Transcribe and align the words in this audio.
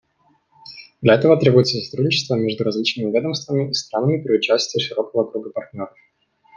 Для 1.03 1.13
этого 1.13 1.37
требуется 1.39 1.77
сотрудничество 1.79 2.33
между 2.33 2.63
различными 2.63 3.11
ведомствами 3.11 3.69
и 3.69 3.73
странами 3.75 4.19
при 4.19 4.37
участии 4.39 4.79
широкого 4.79 5.29
круга 5.29 5.51
партнеров. 5.51 5.93